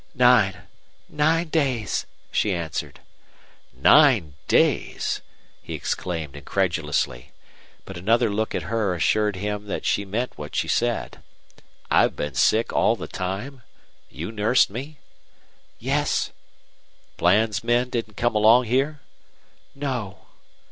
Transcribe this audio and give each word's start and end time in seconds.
"Nine. 0.15 0.63
Nine 1.09 1.49
days," 1.49 2.07
she 2.31 2.51
answered. 2.55 3.01
"Nine 3.71 4.33
days!" 4.47 5.21
he 5.61 5.75
exclaimed, 5.75 6.35
incredulously. 6.35 7.31
But 7.85 7.97
another 7.97 8.31
look 8.31 8.55
at 8.55 8.63
her 8.63 8.95
assured 8.95 9.35
him 9.35 9.67
that 9.67 9.85
she 9.85 10.03
meant 10.03 10.35
what 10.39 10.55
she 10.55 10.67
said. 10.67 11.21
"I've 11.91 12.15
been 12.15 12.33
sick 12.33 12.73
all 12.73 12.95
the 12.95 13.07
time? 13.07 13.61
You 14.09 14.31
nursed 14.31 14.71
me?" 14.71 14.97
"Yes." 15.77 16.31
"Bland's 17.17 17.63
men 17.63 17.91
didn't 17.91 18.17
come 18.17 18.33
along 18.33 18.63
here?" 18.65 19.01
"No." 19.75 20.25